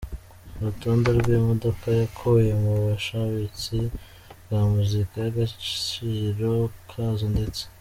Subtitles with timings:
[0.57, 3.77] urutonde rwimodoka yakuye mu bushabitsi
[4.41, 6.51] bwa muzika nagaciro
[6.91, 7.63] kazo ndetse.